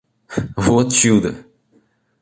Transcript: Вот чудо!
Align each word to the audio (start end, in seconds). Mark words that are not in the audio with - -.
Вот 0.65 0.87
чудо! 0.99 1.31